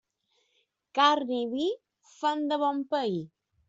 Carn 1.01 1.35
i 1.41 1.43
vi 1.53 1.69
fan 2.17 2.45
de 2.53 2.63
bon 2.67 2.85
pair. 2.97 3.19